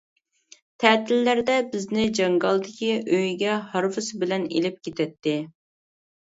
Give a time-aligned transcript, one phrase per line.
[0.83, 5.39] تەتىللەردە بىزنى جاڭگالدىكى ئۆيىگە ھارۋىسى بىلەن ئېلىپ كېتەتتى.